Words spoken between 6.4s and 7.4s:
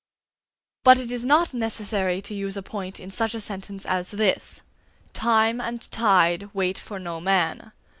wait for no